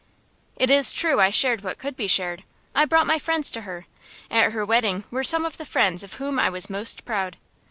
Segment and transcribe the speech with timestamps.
[0.55, 2.43] It is true I shared what could be shared.
[2.73, 3.85] I brought my friends to her.
[4.31, 7.37] At her wedding were some of the friends of whom I was most proud.